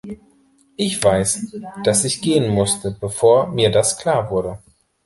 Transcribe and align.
Ich 0.77 1.03
weiß, 1.03 1.57
dass 1.83 2.05
ich 2.05 2.23
gehen 2.23 2.49
musste, 2.51 2.89
bevor 2.89 3.49
mir 3.49 3.69
das 3.69 3.99
klar 3.99 4.31
wurde. 4.31 4.57